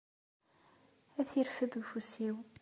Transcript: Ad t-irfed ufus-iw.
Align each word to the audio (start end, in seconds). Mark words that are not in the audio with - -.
Ad 1.19 1.27
t-irfed 1.31 1.73
ufus-iw. 1.79 2.37